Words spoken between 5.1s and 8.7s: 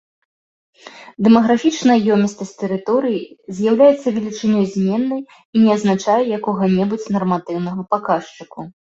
і не азначае якога-небудзь нарматыўнага паказчыку.